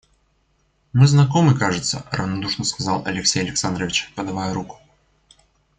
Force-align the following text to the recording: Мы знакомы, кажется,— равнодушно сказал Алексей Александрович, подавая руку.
Мы 0.93 1.05
знакомы, 1.05 1.53
кажется,— 1.55 2.07
равнодушно 2.11 2.63
сказал 2.65 3.03
Алексей 3.05 3.43
Александрович, 3.43 4.11
подавая 4.15 4.51
руку. 4.51 4.79